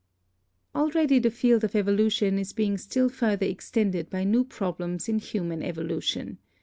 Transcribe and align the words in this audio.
Already 0.73 1.19
the 1.19 1.29
field 1.29 1.63
of 1.63 1.75
evolution 1.75 2.39
is 2.39 2.53
being 2.53 2.79
still 2.79 3.07
further 3.07 3.45
ex 3.45 3.69
tended 3.69 4.09
by 4.09 4.23
new 4.23 4.43
problems 4.43 5.07
in 5.07 5.19
human 5.19 5.61
evolution. 5.61 6.39